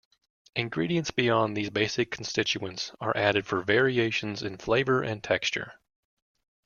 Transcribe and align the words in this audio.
Ingredients 0.55 1.11
beyond 1.11 1.55
these 1.55 1.69
basic 1.69 2.09
constituents 2.09 2.91
are 2.99 3.15
added 3.15 3.45
for 3.45 3.61
variations 3.61 4.41
in 4.41 4.57
flavor 4.57 5.03
and 5.03 5.23
texture. 5.23 5.73